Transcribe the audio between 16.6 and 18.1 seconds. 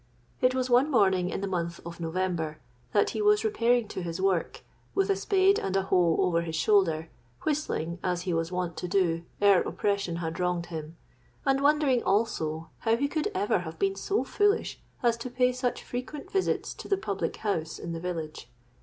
to the public house in the